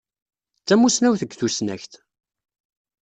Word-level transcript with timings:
D 0.61 0.63
tamussnawt 0.67 1.21
deg 1.21 1.31
tussnakt. 1.39 1.93